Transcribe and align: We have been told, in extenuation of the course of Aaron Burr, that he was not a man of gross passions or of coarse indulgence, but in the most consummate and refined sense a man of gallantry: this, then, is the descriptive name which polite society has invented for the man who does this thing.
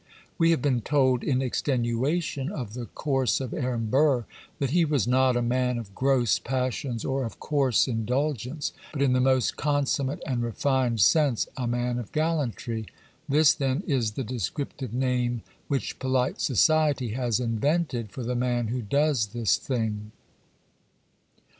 We 0.39 0.49
have 0.49 0.63
been 0.63 0.81
told, 0.81 1.23
in 1.23 1.43
extenuation 1.43 2.51
of 2.51 2.73
the 2.73 2.87
course 2.87 3.39
of 3.39 3.53
Aaron 3.53 3.85
Burr, 3.91 4.25
that 4.57 4.71
he 4.71 4.83
was 4.83 5.05
not 5.07 5.37
a 5.37 5.43
man 5.43 5.77
of 5.77 5.93
gross 5.93 6.39
passions 6.39 7.05
or 7.05 7.23
of 7.23 7.39
coarse 7.39 7.87
indulgence, 7.87 8.73
but 8.93 9.03
in 9.03 9.13
the 9.13 9.19
most 9.21 9.57
consummate 9.57 10.23
and 10.25 10.41
refined 10.41 11.01
sense 11.01 11.47
a 11.55 11.67
man 11.67 11.99
of 11.99 12.11
gallantry: 12.13 12.87
this, 13.29 13.53
then, 13.53 13.83
is 13.85 14.13
the 14.13 14.23
descriptive 14.23 14.91
name 14.91 15.43
which 15.67 15.99
polite 15.99 16.41
society 16.41 17.09
has 17.09 17.39
invented 17.39 18.09
for 18.09 18.23
the 18.23 18.33
man 18.33 18.69
who 18.69 18.81
does 18.81 19.27
this 19.27 19.55
thing. 19.57 20.11